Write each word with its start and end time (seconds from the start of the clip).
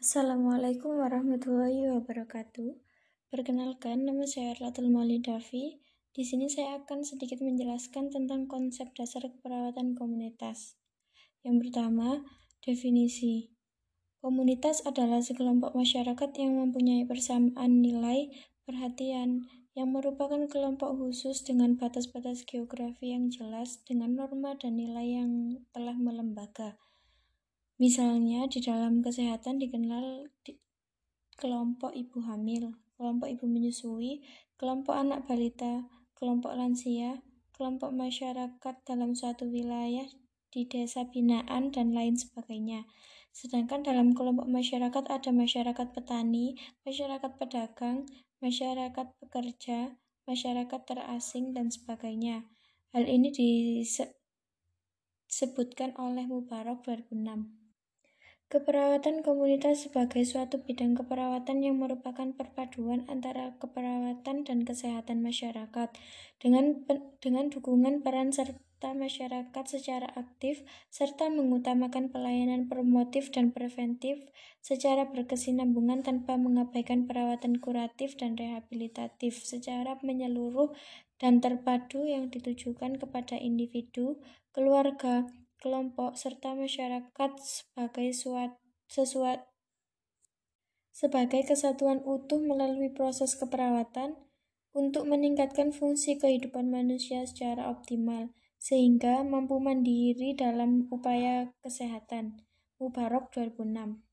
Assalamualaikum 0.00 0.96
warahmatullahi 0.96 1.92
wabarakatuh. 1.92 2.72
Perkenalkan, 3.28 4.08
nama 4.08 4.24
saya 4.24 4.56
Erlatul 4.56 4.88
Maulidafi. 4.88 5.76
Di 6.16 6.24
sini 6.24 6.48
saya 6.48 6.80
akan 6.80 7.04
sedikit 7.04 7.44
menjelaskan 7.44 8.08
tentang 8.08 8.48
konsep 8.48 8.88
dasar 8.96 9.28
keperawatan 9.28 9.92
komunitas. 9.92 10.80
Yang 11.44 11.68
pertama, 11.68 12.24
definisi. 12.64 13.52
Komunitas 14.24 14.80
adalah 14.88 15.20
sekelompok 15.20 15.76
masyarakat 15.76 16.32
yang 16.32 16.56
mempunyai 16.56 17.04
persamaan 17.04 17.84
nilai, 17.84 18.32
perhatian, 18.64 19.52
yang 19.76 19.92
merupakan 19.92 20.40
kelompok 20.48 20.96
khusus 20.96 21.44
dengan 21.44 21.76
batas-batas 21.76 22.48
geografi 22.48 23.12
yang 23.12 23.28
jelas 23.28 23.84
dengan 23.84 24.16
norma 24.16 24.56
dan 24.56 24.80
nilai 24.80 25.20
yang 25.20 25.60
telah 25.76 25.92
melembaga. 25.92 26.80
Misalnya, 27.80 28.44
di 28.44 28.60
dalam 28.60 29.00
kesehatan 29.00 29.56
dikenal 29.56 30.28
di 30.44 30.52
kelompok 31.40 31.96
ibu 31.96 32.20
hamil, 32.28 32.76
kelompok 33.00 33.32
ibu 33.32 33.48
menyusui, 33.48 34.20
kelompok 34.60 34.92
anak 34.92 35.24
balita, 35.24 35.88
kelompok 36.12 36.52
lansia, 36.52 37.24
kelompok 37.56 37.96
masyarakat 37.96 38.84
dalam 38.84 39.16
suatu 39.16 39.48
wilayah 39.48 40.04
di 40.52 40.68
desa 40.68 41.08
binaan, 41.08 41.72
dan 41.72 41.96
lain 41.96 42.20
sebagainya. 42.20 42.84
Sedangkan 43.32 43.80
dalam 43.80 44.12
kelompok 44.12 44.44
masyarakat 44.44 45.08
ada 45.08 45.32
masyarakat 45.32 45.96
petani, 45.96 46.60
masyarakat 46.84 47.32
pedagang, 47.40 48.04
masyarakat 48.44 49.16
pekerja, 49.24 49.96
masyarakat 50.28 50.80
terasing, 50.84 51.56
dan 51.56 51.72
sebagainya. 51.72 52.44
Hal 52.92 53.08
ini 53.08 53.32
disebutkan 53.32 55.96
oleh 55.96 56.28
Mubarak 56.28 56.84
2006. 56.84 57.69
Keperawatan 58.50 59.22
komunitas 59.22 59.86
sebagai 59.86 60.26
suatu 60.26 60.58
bidang 60.58 60.98
keperawatan 60.98 61.62
yang 61.62 61.78
merupakan 61.78 62.34
perpaduan 62.34 63.06
antara 63.06 63.54
keperawatan 63.62 64.42
dan 64.42 64.66
kesehatan 64.66 65.22
masyarakat. 65.22 65.94
Dengan 66.42 66.82
dengan 67.22 67.46
dukungan 67.46 68.02
peran 68.02 68.34
serta 68.34 68.90
masyarakat 68.90 69.64
secara 69.70 70.10
aktif 70.18 70.66
serta 70.90 71.30
mengutamakan 71.30 72.10
pelayanan 72.10 72.66
promotif 72.66 73.30
dan 73.30 73.54
preventif 73.54 74.18
secara 74.58 75.06
berkesinambungan 75.14 76.02
tanpa 76.02 76.34
mengabaikan 76.34 77.06
perawatan 77.06 77.62
kuratif 77.62 78.18
dan 78.18 78.34
rehabilitatif 78.34 79.46
secara 79.46 79.94
menyeluruh 80.02 80.74
dan 81.22 81.38
terpadu 81.38 82.02
yang 82.02 82.34
ditujukan 82.34 82.98
kepada 82.98 83.38
individu, 83.38 84.18
keluarga, 84.50 85.30
kelompok, 85.60 86.16
serta 86.16 86.56
masyarakat 86.56 87.30
sebagai 87.38 88.10
suatu 88.16 88.58
sesuatu 88.90 89.46
sebagai 90.90 91.46
kesatuan 91.46 92.02
utuh 92.02 92.42
melalui 92.42 92.90
proses 92.90 93.38
keperawatan 93.38 94.18
untuk 94.74 95.06
meningkatkan 95.06 95.70
fungsi 95.70 96.18
kehidupan 96.18 96.68
manusia 96.68 97.22
secara 97.22 97.70
optimal 97.70 98.34
sehingga 98.60 99.24
mampu 99.24 99.56
mandiri 99.56 100.36
dalam 100.36 100.90
upaya 100.92 101.54
kesehatan. 101.64 102.44
Mubarak 102.76 103.32
2006 103.32 104.04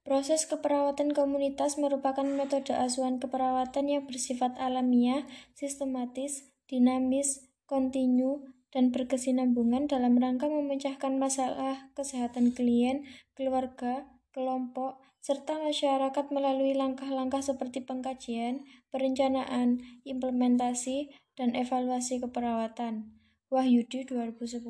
Proses 0.00 0.48
keperawatan 0.48 1.12
komunitas 1.12 1.76
merupakan 1.76 2.24
metode 2.24 2.72
asuhan 2.72 3.20
keperawatan 3.20 3.86
yang 3.86 4.02
bersifat 4.08 4.56
alamiah, 4.56 5.28
sistematis, 5.52 6.50
dinamis, 6.66 7.46
kontinu, 7.68 8.42
dan 8.70 8.94
berkesinambungan 8.94 9.90
dalam 9.90 10.14
rangka 10.16 10.46
memecahkan 10.46 11.18
masalah 11.18 11.90
kesehatan 11.98 12.54
klien, 12.54 13.02
keluarga, 13.34 14.06
kelompok, 14.30 15.02
serta 15.20 15.60
masyarakat 15.60 16.32
melalui 16.32 16.72
langkah-langkah 16.72 17.44
seperti 17.44 17.84
pengkajian, 17.84 18.64
perencanaan, 18.88 19.82
implementasi, 20.06 21.12
dan 21.36 21.52
evaluasi 21.52 22.22
keperawatan. 22.22 23.12
Wahyudi 23.50 24.06
2010 24.06 24.62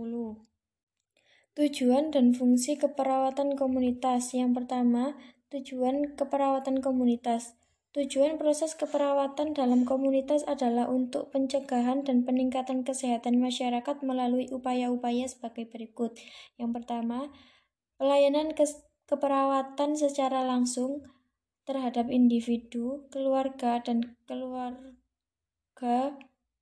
Tujuan 1.50 2.04
dan 2.08 2.32
fungsi 2.32 2.80
keperawatan 2.80 3.52
komunitas. 3.52 4.32
Yang 4.32 4.64
pertama, 4.64 5.12
tujuan 5.52 6.16
keperawatan 6.16 6.80
komunitas 6.80 7.59
Tujuan 7.90 8.38
proses 8.38 8.78
keperawatan 8.78 9.50
dalam 9.50 9.82
komunitas 9.82 10.46
adalah 10.46 10.86
untuk 10.86 11.34
pencegahan 11.34 12.06
dan 12.06 12.22
peningkatan 12.22 12.86
kesehatan 12.86 13.42
masyarakat 13.42 14.06
melalui 14.06 14.46
upaya-upaya 14.54 15.26
sebagai 15.26 15.66
berikut. 15.66 16.14
Yang 16.54 16.70
pertama, 16.78 17.34
pelayanan 17.98 18.54
ke 18.54 18.62
keperawatan 19.10 19.98
secara 19.98 20.46
langsung 20.46 21.02
terhadap 21.66 22.06
individu, 22.14 23.10
keluarga, 23.10 23.82
dan 23.82 24.14
keluarga 24.22 26.14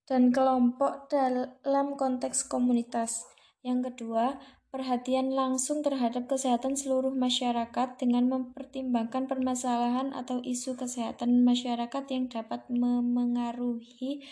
dan 0.09 0.33
kelompok 0.33 1.13
dalam 1.13 1.93
konteks 2.01 2.49
komunitas. 2.49 3.29
Yang 3.61 3.93
kedua, 3.93 4.41
perhatian 4.69 5.33
langsung 5.33 5.81
terhadap 5.81 6.29
kesehatan 6.29 6.77
seluruh 6.77 7.13
masyarakat 7.13 7.97
dengan 7.97 8.29
mempertimbangkan 8.29 9.25
permasalahan 9.25 10.13
atau 10.13 10.45
isu 10.45 10.77
kesehatan 10.77 11.41
masyarakat 11.45 12.05
yang 12.13 12.29
dapat 12.29 12.69
memengaruhi 12.69 14.25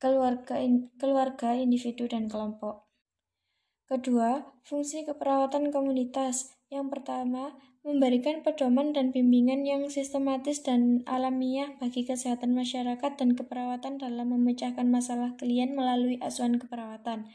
keluarga, 0.00 0.60
keluarga, 0.96 1.56
individu, 1.56 2.08
dan 2.08 2.28
kelompok. 2.28 2.88
Kedua, 3.86 4.42
fungsi 4.66 5.06
keperawatan 5.06 5.70
komunitas. 5.70 6.58
Yang 6.66 6.98
pertama, 6.98 7.54
memberikan 7.86 8.42
pedoman 8.42 8.90
dan 8.90 9.14
bimbingan 9.14 9.62
yang 9.62 9.86
sistematis 9.86 10.66
dan 10.66 11.06
alamiah 11.06 11.70
bagi 11.78 12.02
kesehatan 12.02 12.50
masyarakat 12.50 13.14
dan 13.14 13.38
keperawatan 13.38 14.02
dalam 14.02 14.34
memecahkan 14.34 14.90
masalah 14.90 15.38
klien 15.38 15.70
melalui 15.70 16.18
asuhan 16.18 16.58
keperawatan. 16.58 17.30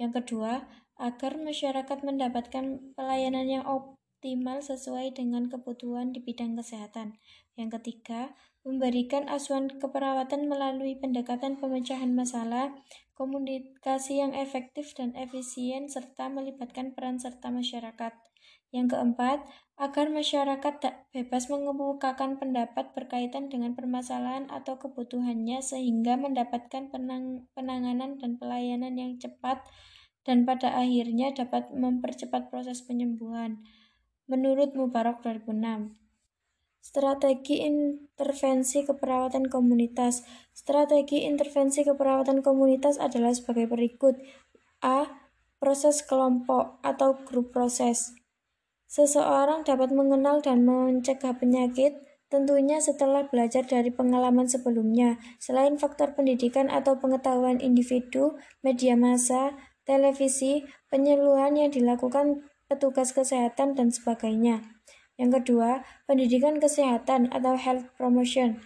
Yang 0.00 0.24
kedua, 0.24 0.64
agar 1.00 1.40
masyarakat 1.40 2.04
mendapatkan 2.04 2.92
pelayanan 2.92 3.48
yang 3.48 3.64
optimal 3.64 4.60
sesuai 4.60 5.16
dengan 5.16 5.48
kebutuhan 5.48 6.12
di 6.12 6.20
bidang 6.20 6.60
kesehatan. 6.60 7.16
Yang 7.56 7.80
ketiga, 7.80 8.36
memberikan 8.60 9.24
asuhan 9.32 9.72
keperawatan 9.72 10.44
melalui 10.44 10.92
pendekatan 11.00 11.56
pemecahan 11.56 12.12
masalah, 12.12 12.76
komunikasi 13.16 14.20
yang 14.20 14.36
efektif 14.36 14.92
dan 14.92 15.16
efisien, 15.16 15.88
serta 15.88 16.28
melibatkan 16.28 16.92
peran 16.92 17.16
serta 17.16 17.48
masyarakat. 17.48 18.12
Yang 18.70 18.94
keempat, 18.94 19.42
agar 19.80 20.06
masyarakat 20.12 20.74
tak 20.78 20.94
bebas 21.10 21.50
mengemukakan 21.50 22.38
pendapat 22.38 22.94
berkaitan 22.94 23.50
dengan 23.50 23.74
permasalahan 23.74 24.46
atau 24.52 24.78
kebutuhannya 24.78 25.58
sehingga 25.64 26.14
mendapatkan 26.14 26.92
penang 26.92 27.50
penanganan 27.56 28.20
dan 28.20 28.38
pelayanan 28.38 28.94
yang 28.94 29.18
cepat, 29.18 29.64
dan 30.30 30.46
pada 30.46 30.70
akhirnya 30.78 31.34
dapat 31.34 31.74
mempercepat 31.74 32.54
proses 32.54 32.86
penyembuhan. 32.86 33.66
Menurut 34.30 34.78
Mubarak 34.78 35.26
2006, 35.26 35.98
Strategi 36.80 37.66
intervensi 37.66 38.86
keperawatan 38.86 39.50
komunitas. 39.50 40.22
Strategi 40.54 41.26
intervensi 41.26 41.82
keperawatan 41.82 42.40
komunitas 42.46 42.96
adalah 43.02 43.34
sebagai 43.34 43.66
berikut. 43.66 44.16
A. 44.80 45.10
Proses 45.58 46.00
kelompok 46.00 46.80
atau 46.80 47.20
grup 47.26 47.52
proses. 47.52 48.16
Seseorang 48.88 49.66
dapat 49.66 49.92
mengenal 49.92 50.40
dan 50.40 50.64
mencegah 50.64 51.36
penyakit 51.36 52.00
tentunya 52.30 52.78
setelah 52.78 53.26
belajar 53.28 53.66
dari 53.66 53.92
pengalaman 53.92 54.48
sebelumnya. 54.48 55.20
Selain 55.36 55.76
faktor 55.76 56.16
pendidikan 56.16 56.72
atau 56.72 56.96
pengetahuan 56.96 57.60
individu, 57.60 58.38
media 58.64 58.94
massa, 58.96 59.52
televisi, 59.90 60.62
penyuluhan 60.86 61.58
yang 61.58 61.74
dilakukan 61.74 62.46
petugas 62.70 63.10
kesehatan, 63.10 63.74
dan 63.74 63.90
sebagainya. 63.90 64.62
Yang 65.18 65.42
kedua, 65.42 65.82
pendidikan 66.06 66.62
kesehatan 66.62 67.26
atau 67.34 67.58
health 67.58 67.90
promotion 67.98 68.62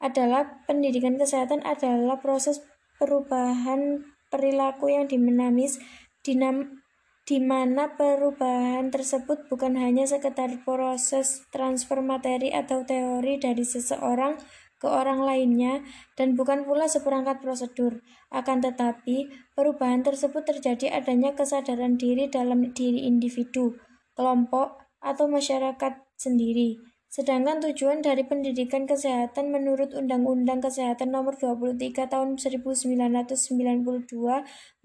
adalah 0.00 0.64
pendidikan 0.64 1.18
kesehatan 1.18 1.60
adalah 1.66 2.22
proses 2.22 2.62
perubahan 2.96 4.06
perilaku 4.30 4.88
yang 4.94 5.10
dinamis, 5.10 5.76
dinam, 6.24 6.80
di 7.28 7.36
mana 7.42 7.98
perubahan 7.98 8.88
tersebut 8.88 9.50
bukan 9.52 9.76
hanya 9.76 10.08
sekedar 10.08 10.64
proses 10.64 11.44
transfer 11.52 12.00
materi 12.00 12.48
atau 12.48 12.86
teori 12.86 13.36
dari 13.36 13.66
seseorang 13.66 14.40
ke 14.80 14.88
orang 14.88 15.20
lainnya 15.20 15.84
dan 16.16 16.32
bukan 16.32 16.64
pula 16.64 16.88
seperangkat 16.88 17.44
prosedur. 17.44 18.00
Akan 18.32 18.64
tetapi, 18.64 19.28
perubahan 19.52 20.00
tersebut 20.00 20.42
terjadi 20.48 20.96
adanya 20.96 21.36
kesadaran 21.36 22.00
diri 22.00 22.32
dalam 22.32 22.72
diri 22.72 23.04
individu, 23.04 23.76
kelompok, 24.16 24.80
atau 25.00 25.28
masyarakat 25.28 25.96
sendiri, 26.16 26.80
Sedangkan 27.10 27.58
tujuan 27.58 28.06
dari 28.06 28.22
pendidikan 28.22 28.86
kesehatan 28.86 29.50
menurut 29.50 29.90
Undang-Undang 29.98 30.62
Kesehatan 30.62 31.10
Nomor 31.10 31.34
23 31.34 32.06
Tahun 32.06 32.38
1992 32.38 33.82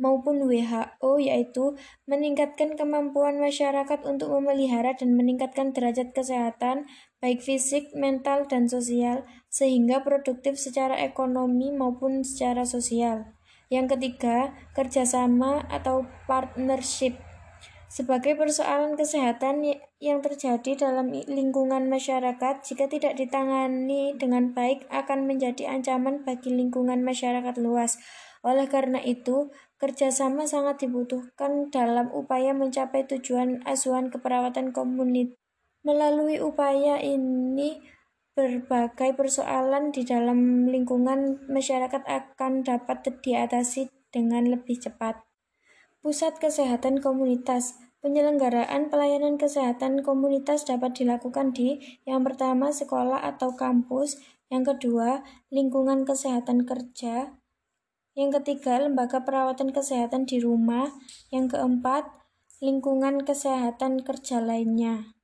maupun 0.02 0.36
WHO 0.50 1.12
yaitu 1.22 1.78
meningkatkan 2.10 2.74
kemampuan 2.74 3.38
masyarakat 3.38 4.02
untuk 4.10 4.34
memelihara 4.34 4.98
dan 4.98 5.14
meningkatkan 5.14 5.70
derajat 5.70 6.18
kesehatan 6.18 6.90
baik 7.22 7.46
fisik, 7.46 7.94
mental, 7.94 8.50
dan 8.50 8.66
sosial 8.66 9.22
sehingga 9.56 10.04
produktif 10.04 10.60
secara 10.60 11.00
ekonomi 11.00 11.72
maupun 11.72 12.28
secara 12.28 12.68
sosial. 12.68 13.32
Yang 13.72 13.96
ketiga, 13.96 14.52
kerjasama 14.76 15.64
atau 15.72 16.04
partnership 16.28 17.16
sebagai 17.96 18.36
persoalan 18.36 19.00
kesehatan 19.00 19.64
yang 20.04 20.20
terjadi 20.20 20.76
dalam 20.76 21.16
lingkungan 21.16 21.88
masyarakat, 21.88 22.60
jika 22.60 22.92
tidak 22.92 23.16
ditangani 23.16 24.12
dengan 24.20 24.52
baik, 24.52 24.84
akan 24.92 25.24
menjadi 25.24 25.72
ancaman 25.72 26.28
bagi 26.28 26.52
lingkungan 26.52 27.08
masyarakat 27.08 27.56
luas. 27.56 27.96
Oleh 28.44 28.68
karena 28.68 29.00
itu, 29.00 29.48
kerjasama 29.80 30.44
sangat 30.44 30.84
dibutuhkan 30.84 31.72
dalam 31.72 32.12
upaya 32.12 32.52
mencapai 32.52 33.08
tujuan 33.08 33.64
asuhan 33.64 34.12
keperawatan 34.12 34.76
komunitas. 34.76 35.40
Melalui 35.88 36.44
upaya 36.44 37.00
ini, 37.00 37.80
berbagai 38.36 39.16
persoalan 39.16 39.96
di 39.96 40.04
dalam 40.04 40.68
lingkungan 40.68 41.48
masyarakat 41.48 42.04
akan 42.04 42.68
dapat 42.68 43.08
diatasi 43.24 43.88
dengan 44.12 44.52
lebih 44.52 44.76
cepat. 44.76 45.24
Pusat 46.04 46.44
Kesehatan 46.44 47.00
Komunitas 47.02 47.80
Penyelenggaraan 48.06 48.94
pelayanan 48.94 49.42
kesehatan 49.42 50.06
komunitas 50.06 50.62
dapat 50.62 50.94
dilakukan 50.94 51.58
di 51.58 51.82
yang 52.06 52.22
pertama 52.22 52.70
sekolah 52.70 53.18
atau 53.18 53.58
kampus, 53.58 54.22
yang 54.54 54.62
kedua 54.62 55.26
lingkungan 55.50 56.06
kesehatan 56.06 56.70
kerja, 56.70 57.34
yang 58.14 58.30
ketiga 58.30 58.78
lembaga 58.78 59.26
perawatan 59.26 59.74
kesehatan 59.74 60.30
di 60.30 60.38
rumah, 60.38 60.94
yang 61.34 61.50
keempat 61.50 62.06
lingkungan 62.62 63.26
kesehatan 63.26 64.06
kerja 64.06 64.38
lainnya. 64.38 65.18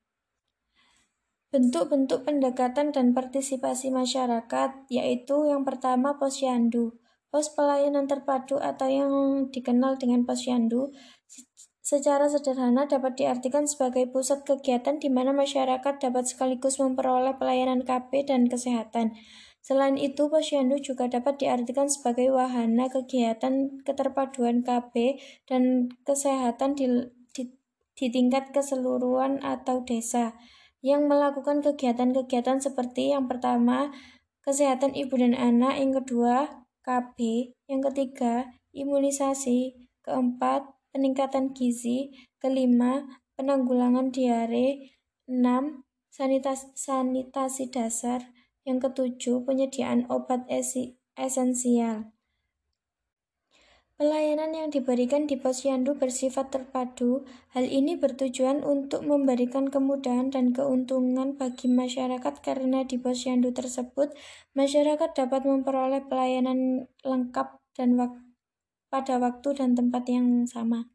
Bentuk-bentuk 1.52 2.24
pendekatan 2.24 2.96
dan 2.96 3.12
partisipasi 3.12 3.92
masyarakat 3.92 4.88
yaitu 4.88 5.52
yang 5.52 5.68
pertama 5.68 6.16
posyandu. 6.16 6.96
Pos 7.28 7.52
pelayanan 7.52 8.08
terpadu 8.08 8.56
atau 8.56 8.88
yang 8.88 9.12
dikenal 9.52 10.00
dengan 10.00 10.24
posyandu 10.24 10.96
Secara 11.84 12.32
sederhana 12.32 12.88
dapat 12.88 13.20
diartikan 13.20 13.68
sebagai 13.68 14.08
pusat 14.08 14.48
kegiatan 14.48 14.96
di 14.96 15.12
mana 15.12 15.36
masyarakat 15.36 16.00
dapat 16.00 16.24
sekaligus 16.24 16.80
memperoleh 16.80 17.36
pelayanan 17.36 17.84
KP 17.84 18.32
dan 18.32 18.48
kesehatan. 18.48 19.12
Selain 19.60 20.00
itu, 20.00 20.32
posyandu 20.32 20.80
juga 20.80 21.12
dapat 21.12 21.44
diartikan 21.44 21.92
sebagai 21.92 22.32
wahana 22.32 22.88
kegiatan 22.88 23.84
keterpaduan 23.84 24.64
KB 24.64 25.20
dan 25.52 25.92
kesehatan 26.08 26.80
di, 26.80 27.12
di, 27.36 27.52
di 28.00 28.08
tingkat 28.08 28.56
keseluruhan 28.56 29.44
atau 29.44 29.84
desa 29.84 30.32
yang 30.82 31.06
melakukan 31.06 31.62
kegiatan-kegiatan 31.62 32.58
seperti 32.58 33.14
yang 33.14 33.30
pertama, 33.30 33.94
kesehatan 34.42 34.98
ibu 34.98 35.14
dan 35.18 35.38
anak, 35.38 35.78
yang 35.78 35.94
kedua, 35.94 36.66
KB, 36.82 37.18
yang 37.70 37.82
ketiga, 37.86 38.50
imunisasi, 38.74 39.78
keempat, 40.02 40.66
peningkatan 40.90 41.54
gizi, 41.54 42.10
kelima, 42.42 43.06
penanggulangan 43.38 44.10
diare, 44.10 44.98
enam, 45.30 45.86
sanitasi, 46.10 46.74
sanitasi 46.74 47.70
dasar, 47.70 48.34
yang 48.66 48.82
ketujuh, 48.82 49.46
penyediaan 49.46 50.06
obat 50.10 50.46
esensial. 51.18 52.14
Pelayanan 54.02 54.50
yang 54.58 54.74
diberikan 54.74 55.30
di 55.30 55.38
posyandu 55.38 55.94
bersifat 55.94 56.50
terpadu. 56.50 57.22
Hal 57.54 57.70
ini 57.70 57.94
bertujuan 57.94 58.66
untuk 58.66 59.06
memberikan 59.06 59.70
kemudahan 59.70 60.34
dan 60.34 60.58
keuntungan 60.58 61.38
bagi 61.38 61.70
masyarakat 61.70 62.42
karena 62.42 62.82
di 62.82 62.98
posyandu 62.98 63.54
tersebut 63.54 64.10
masyarakat 64.58 65.06
dapat 65.14 65.46
memperoleh 65.46 66.02
pelayanan 66.10 66.90
lengkap 67.06 67.62
dan 67.78 67.94
waktu 68.02 68.26
pada 68.90 69.22
waktu 69.22 69.54
dan 69.54 69.78
tempat 69.78 70.10
yang 70.10 70.50
sama. 70.50 70.90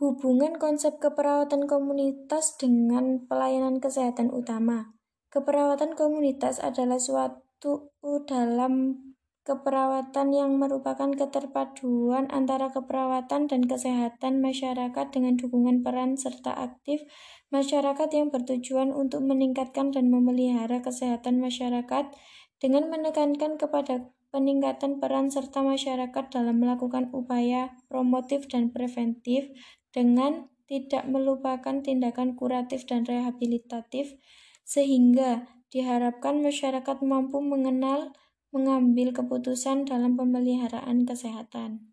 Hubungan 0.00 0.56
konsep 0.56 0.96
keperawatan 0.96 1.68
komunitas 1.68 2.56
dengan 2.56 3.28
pelayanan 3.28 3.84
kesehatan 3.84 4.32
utama. 4.32 4.96
Keperawatan 5.28 6.00
komunitas 6.00 6.64
adalah 6.64 6.96
suatu 6.96 7.92
dalam 8.24 8.96
keperawatan 9.44 10.32
yang 10.32 10.56
merupakan 10.56 11.12
keterpaduan 11.12 12.32
antara 12.32 12.72
keperawatan 12.72 13.44
dan 13.44 13.68
kesehatan 13.68 14.40
masyarakat 14.40 15.06
dengan 15.12 15.36
dukungan 15.36 15.84
peran 15.84 16.16
serta 16.16 16.56
aktif 16.56 17.04
masyarakat 17.52 18.08
yang 18.10 18.32
bertujuan 18.32 18.90
untuk 18.90 19.20
meningkatkan 19.20 19.92
dan 19.92 20.08
memelihara 20.08 20.80
kesehatan 20.80 21.44
masyarakat 21.44 22.08
dengan 22.56 22.88
menekankan 22.88 23.60
kepada 23.60 24.08
peningkatan 24.32 24.98
peran 24.98 25.30
serta 25.30 25.62
masyarakat 25.62 26.24
dalam 26.32 26.58
melakukan 26.58 27.12
upaya 27.14 27.70
promotif 27.86 28.50
dan 28.50 28.74
preventif 28.74 29.46
dengan 29.94 30.50
tidak 30.66 31.06
melupakan 31.06 31.84
tindakan 31.84 32.34
kuratif 32.34 32.88
dan 32.88 33.04
rehabilitatif, 33.06 34.16
sehingga 34.64 35.46
diharapkan 35.70 36.40
masyarakat 36.40 36.98
mampu 37.04 37.38
mengenal, 37.44 38.10
mengambil 38.54 39.10
keputusan 39.10 39.82
dalam 39.82 40.14
pemeliharaan 40.14 41.02
kesehatan. 41.02 41.90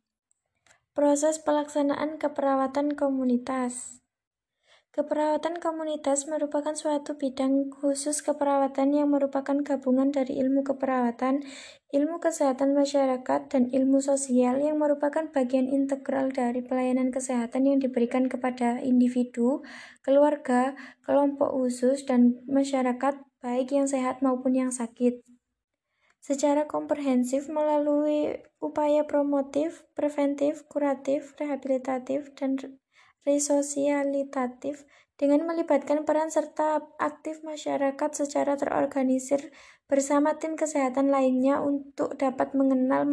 Proses 0.93 1.41
pelaksanaan 1.41 2.21
keperawatan 2.21 2.93
komunitas 2.93 4.01
Keperawatan 4.91 5.63
komunitas 5.63 6.27
merupakan 6.27 6.75
suatu 6.75 7.15
bidang 7.15 7.71
khusus 7.71 8.19
keperawatan 8.19 8.91
yang 8.91 9.07
merupakan 9.07 9.55
gabungan 9.63 10.11
dari 10.11 10.35
ilmu 10.43 10.67
keperawatan, 10.67 11.47
ilmu 11.95 12.19
kesehatan 12.19 12.75
masyarakat, 12.75 13.47
dan 13.47 13.71
ilmu 13.71 14.03
sosial 14.03 14.59
yang 14.59 14.83
merupakan 14.83 15.31
bagian 15.31 15.71
integral 15.71 16.35
dari 16.35 16.59
pelayanan 16.59 17.07
kesehatan 17.07 17.71
yang 17.71 17.79
diberikan 17.79 18.27
kepada 18.27 18.83
individu, 18.83 19.63
keluarga, 20.03 20.75
kelompok 21.07 21.55
khusus, 21.55 22.03
dan 22.03 22.43
masyarakat, 22.51 23.15
baik 23.39 23.71
yang 23.71 23.87
sehat 23.87 24.19
maupun 24.19 24.59
yang 24.59 24.75
sakit. 24.75 25.30
Secara 26.21 26.69
komprehensif 26.69 27.49
melalui 27.49 28.37
upaya 28.61 29.09
promotif, 29.09 29.89
preventif, 29.97 30.61
kuratif, 30.69 31.33
rehabilitatif, 31.41 32.29
dan 32.37 32.61
resosialitatif 33.25 34.85
dengan 35.17 35.45
melibatkan 35.45 36.05
peran 36.05 36.29
serta 36.33 36.81
aktif 36.97 37.45
masyarakat 37.45 38.09
secara 38.13 38.57
terorganisir 38.57 39.53
bersama 39.85 40.37
tim 40.37 40.57
kesehatan 40.57 41.13
lainnya 41.13 41.61
untuk 41.61 42.17
dapat 42.17 42.55
mengenal 42.57 43.03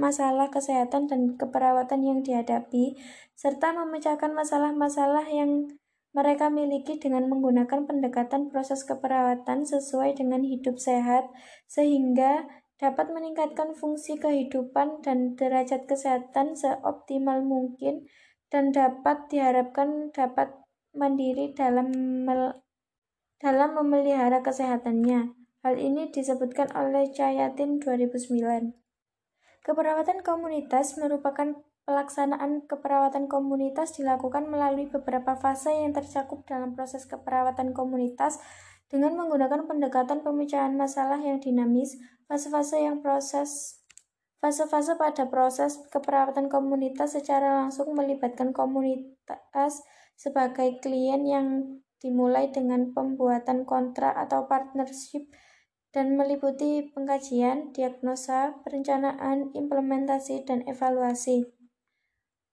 masalah 0.00 0.48
kesehatan 0.48 1.06
dan 1.06 1.36
keperawatan 1.38 2.02
yang 2.02 2.18
dihadapi, 2.24 2.96
serta 3.36 3.76
memecahkan 3.76 4.32
masalah-masalah 4.32 5.28
yang 5.28 5.70
mereka 6.12 6.52
miliki 6.52 7.00
dengan 7.00 7.28
menggunakan 7.28 7.88
pendekatan 7.88 8.52
proses 8.52 8.84
keperawatan 8.84 9.64
sesuai 9.64 10.16
dengan 10.20 10.44
hidup 10.44 10.76
sehat, 10.76 11.28
sehingga 11.64 12.44
dapat 12.76 13.08
meningkatkan 13.14 13.72
fungsi 13.72 14.20
kehidupan 14.20 15.00
dan 15.00 15.38
derajat 15.38 15.88
kesehatan 15.88 16.58
seoptimal 16.58 17.40
mungkin 17.40 18.04
dan 18.52 18.74
dapat 18.74 19.32
diharapkan 19.32 20.12
dapat 20.12 20.52
mandiri 20.92 21.56
dalam 21.56 21.88
mel 22.28 22.60
dalam 23.40 23.74
memelihara 23.74 24.44
kesehatannya. 24.44 25.34
Hal 25.62 25.74
ini 25.78 26.10
disebutkan 26.10 26.74
oleh 26.74 27.08
Cayatin 27.14 27.78
2009. 27.78 28.74
Keperawatan 29.62 30.26
komunitas 30.26 30.98
merupakan 30.98 31.54
pelaksanaan 31.84 32.64
keperawatan 32.70 33.26
komunitas 33.26 33.98
dilakukan 33.98 34.46
melalui 34.46 34.86
beberapa 34.86 35.34
fase 35.34 35.72
yang 35.72 35.92
tercakup 35.92 36.46
dalam 36.46 36.78
proses 36.78 37.04
keperawatan 37.04 37.74
komunitas 37.74 38.38
dengan 38.86 39.16
menggunakan 39.16 39.66
pendekatan 39.66 40.20
pemecahan 40.20 40.76
masalah 40.76 41.18
yang 41.18 41.40
dinamis, 41.40 41.96
fase-fase 42.28 42.84
yang 42.84 43.00
proses 43.00 43.82
Fase-fase 44.42 44.98
pada 44.98 45.30
proses 45.30 45.78
keperawatan 45.94 46.50
komunitas 46.50 47.14
secara 47.14 47.62
langsung 47.62 47.94
melibatkan 47.94 48.50
komunitas 48.50 49.86
sebagai 50.18 50.82
klien 50.82 51.22
yang 51.22 51.78
dimulai 52.02 52.50
dengan 52.50 52.90
pembuatan 52.90 53.62
kontrak 53.62 54.18
atau 54.18 54.50
partnership 54.50 55.30
dan 55.94 56.18
meliputi 56.18 56.90
pengkajian, 56.90 57.70
diagnosa, 57.70 58.58
perencanaan, 58.66 59.54
implementasi, 59.54 60.42
dan 60.42 60.66
evaluasi. 60.66 61.61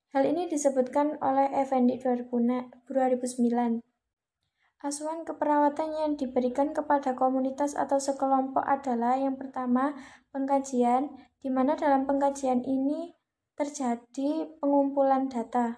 Hal 0.09 0.25
ini 0.25 0.49
disebutkan 0.49 1.21
oleh 1.21 1.53
Effendi 1.53 2.01
2009. 2.01 2.89
Asuhan 4.81 5.21
keperawatan 5.21 5.89
yang 5.93 6.11
diberikan 6.17 6.73
kepada 6.73 7.13
komunitas 7.13 7.77
atau 7.77 8.01
sekelompok 8.01 8.65
adalah 8.65 9.21
yang 9.21 9.37
pertama, 9.37 9.93
pengkajian, 10.33 11.13
di 11.45 11.53
mana 11.53 11.77
dalam 11.77 12.09
pengkajian 12.09 12.65
ini 12.65 13.13
terjadi 13.53 14.49
pengumpulan 14.57 15.29
data. 15.29 15.77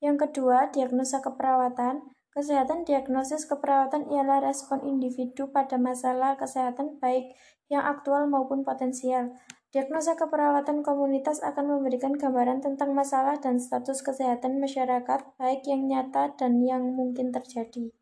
Yang 0.00 0.30
kedua, 0.30 0.72
diagnosa 0.72 1.20
keperawatan. 1.20 2.00
Kesehatan 2.30 2.88
diagnosis 2.88 3.44
keperawatan 3.44 4.08
ialah 4.08 4.40
respon 4.40 4.86
individu 4.88 5.52
pada 5.52 5.76
masalah 5.76 6.40
kesehatan 6.40 6.96
baik 6.96 7.36
yang 7.68 7.84
aktual 7.84 8.24
maupun 8.24 8.64
potensial. 8.64 9.36
Diagnosa 9.70 10.18
keperawatan 10.18 10.82
komunitas 10.82 11.46
akan 11.46 11.78
memberikan 11.78 12.10
gambaran 12.18 12.58
tentang 12.58 12.90
masalah 12.90 13.38
dan 13.38 13.62
status 13.62 14.02
kesehatan 14.02 14.58
masyarakat 14.58 15.38
baik 15.38 15.62
yang 15.62 15.86
nyata 15.86 16.34
dan 16.34 16.58
yang 16.58 16.90
mungkin 16.90 17.30
terjadi. 17.30 17.94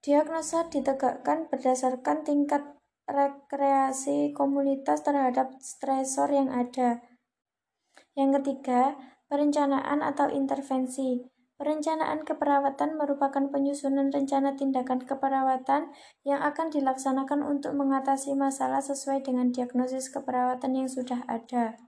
Diagnosa 0.00 0.64
ditegakkan 0.72 1.52
berdasarkan 1.52 2.24
tingkat 2.24 2.64
rekreasi 3.04 4.32
komunitas 4.32 5.04
terhadap 5.04 5.52
stresor 5.60 6.32
yang 6.32 6.48
ada. 6.48 7.04
Yang 8.16 8.40
ketiga, 8.40 8.96
perencanaan 9.28 10.00
atau 10.00 10.32
intervensi. 10.32 11.35
Perencanaan 11.56 12.20
keperawatan 12.20 13.00
merupakan 13.00 13.48
penyusunan 13.48 14.12
rencana 14.12 14.60
tindakan 14.60 15.00
keperawatan 15.08 15.88
yang 16.20 16.44
akan 16.44 16.68
dilaksanakan 16.68 17.40
untuk 17.40 17.72
mengatasi 17.72 18.36
masalah 18.36 18.84
sesuai 18.84 19.24
dengan 19.24 19.48
diagnosis 19.56 20.12
keperawatan 20.12 20.76
yang 20.76 20.88
sudah 20.92 21.24
ada 21.24 21.80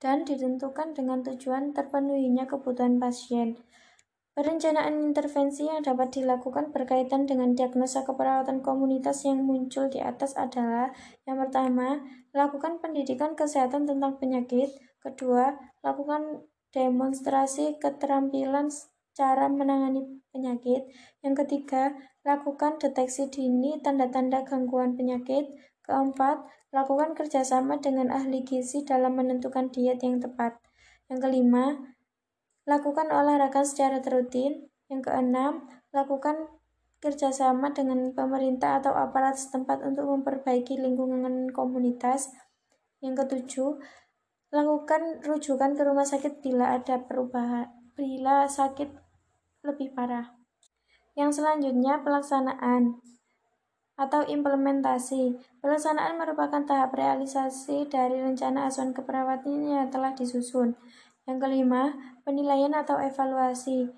dan 0.00 0.24
ditentukan 0.28 0.96
dengan 0.96 1.24
tujuan 1.24 1.72
terpenuhinya 1.72 2.48
kebutuhan 2.48 3.00
pasien. 3.00 3.60
Perencanaan 4.36 5.12
intervensi 5.12 5.68
yang 5.68 5.84
dapat 5.84 6.16
dilakukan 6.16 6.72
berkaitan 6.72 7.28
dengan 7.28 7.52
diagnosa 7.52 8.08
keperawatan 8.08 8.64
komunitas 8.64 9.28
yang 9.28 9.44
muncul 9.44 9.92
di 9.92 10.00
atas 10.00 10.32
adalah 10.36 10.92
yang 11.28 11.36
pertama, 11.36 12.00
lakukan 12.32 12.80
pendidikan 12.80 13.36
kesehatan 13.36 13.84
tentang 13.84 14.16
penyakit, 14.16 14.72
kedua, 15.04 15.60
lakukan 15.84 16.46
demonstrasi 16.70 17.78
keterampilan 17.78 18.70
cara 19.14 19.50
menangani 19.50 20.22
penyakit, 20.30 20.86
yang 21.20 21.34
ketiga, 21.34 21.92
lakukan 22.22 22.78
deteksi 22.78 23.26
dini 23.28 23.82
tanda-tanda 23.82 24.46
gangguan 24.46 24.94
penyakit, 24.94 25.50
keempat, 25.82 26.46
lakukan 26.70 27.18
kerjasama 27.18 27.82
dengan 27.82 28.14
ahli 28.14 28.46
gizi 28.46 28.86
dalam 28.86 29.18
menentukan 29.18 29.68
diet 29.74 29.98
yang 30.00 30.22
tepat, 30.22 30.56
yang 31.10 31.18
kelima, 31.18 31.90
Lakukan 32.70 33.10
olahraga 33.10 33.66
secara 33.66 33.98
terutin. 33.98 34.70
Yang 34.90 35.10
keenam, 35.10 35.66
lakukan 35.94 36.50
kerjasama 37.02 37.74
dengan 37.74 38.14
pemerintah 38.14 38.82
atau 38.82 38.94
aparat 38.94 39.38
setempat 39.38 39.86
untuk 39.86 40.06
memperbaiki 40.06 40.78
lingkungan 40.78 41.50
komunitas. 41.54 42.30
Yang 43.02 43.26
ketujuh, 43.26 43.70
lakukan 44.50 45.22
rujukan 45.22 45.78
ke 45.78 45.82
rumah 45.86 46.06
sakit 46.06 46.42
bila 46.42 46.74
ada 46.74 46.98
perubahan, 47.06 47.70
bila 47.94 48.50
sakit 48.50 48.90
lebih 49.62 49.94
parah. 49.94 50.34
Yang 51.14 51.42
selanjutnya, 51.42 52.02
pelaksanaan 52.02 52.98
atau 54.00 54.24
implementasi. 54.24 55.36
Pelaksanaan 55.60 56.16
merupakan 56.16 56.64
tahap 56.64 56.96
realisasi 56.96 57.84
dari 57.92 58.16
rencana 58.16 58.66
asuhan 58.66 58.96
keperawatan 58.96 59.68
yang 59.68 59.92
telah 59.92 60.16
disusun. 60.16 60.72
Yang 61.28 61.38
kelima, 61.44 61.92
penilaian 62.24 62.72
atau 62.72 62.96
evaluasi. 62.96 63.92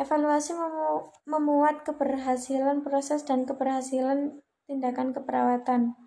Evaluasi 0.00 0.56
memu 0.56 1.12
memuat 1.28 1.84
keberhasilan 1.84 2.80
proses 2.80 3.28
dan 3.28 3.44
keberhasilan 3.44 4.40
tindakan 4.64 5.12
keperawatan. 5.12 6.00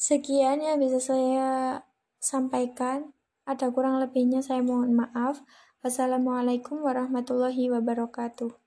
Sekian 0.00 0.64
yang 0.64 0.80
bisa 0.80 0.96
saya 0.96 1.84
sampaikan. 2.22 3.10
Ada 3.42 3.74
kurang 3.74 3.98
lebihnya 3.98 4.38
saya 4.38 4.62
mohon 4.62 4.94
maaf. 4.94 5.42
Wassalamualaikum 5.82 6.78
warahmatullahi 6.86 7.74
wabarakatuh. 7.74 8.61